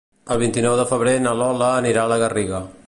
El 0.35 0.39
vint-i-nou 0.43 0.77
de 0.79 0.85
febrer 0.93 1.13
na 1.27 1.35
Lola 1.43 1.69
anirà 1.85 2.07
a 2.09 2.13
la 2.15 2.21
Garriga. 2.27 2.67